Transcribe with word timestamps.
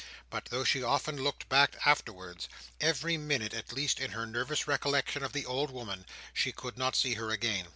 But 0.31 0.45
though 0.45 0.63
she 0.63 0.81
often 0.81 1.21
looked 1.23 1.47
back 1.47 1.75
afterwards—every 1.85 3.17
minute, 3.17 3.53
at 3.53 3.71
least, 3.71 3.99
in 3.99 4.13
her 4.13 4.25
nervous 4.25 4.67
recollection 4.67 5.21
of 5.23 5.31
the 5.31 5.45
old 5.45 5.69
woman—she 5.69 6.51
could 6.53 6.75
not 6.75 6.95
see 6.95 7.13
her 7.13 7.29
again. 7.29 7.67